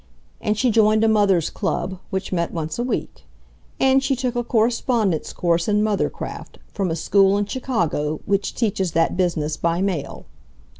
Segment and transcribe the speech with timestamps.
[0.41, 3.23] And she joined a Mothers' Club which met once a week.
[3.79, 8.93] And she took a correspondence course in mothercraft from a school in Chicago which teaches
[8.93, 10.25] that business by mail.